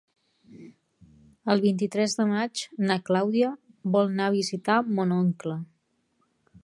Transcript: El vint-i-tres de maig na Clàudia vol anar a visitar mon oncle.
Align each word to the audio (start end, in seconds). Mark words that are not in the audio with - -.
El 1.53 1.61
vint-i-tres 1.65 2.17
de 2.21 2.25
maig 2.31 2.63
na 2.91 2.97
Clàudia 3.11 3.51
vol 3.97 4.09
anar 4.15 4.27
a 4.31 4.35
visitar 4.39 4.81
mon 5.01 5.15
oncle. 5.19 5.59